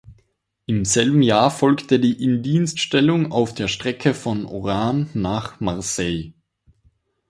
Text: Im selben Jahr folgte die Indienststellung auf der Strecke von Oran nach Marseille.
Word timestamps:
Im 0.65 0.83
selben 0.83 1.21
Jahr 1.21 1.51
folgte 1.51 1.99
die 1.99 2.23
Indienststellung 2.23 3.31
auf 3.31 3.53
der 3.53 3.67
Strecke 3.67 4.15
von 4.15 4.47
Oran 4.47 5.07
nach 5.13 5.59
Marseille. 5.59 6.33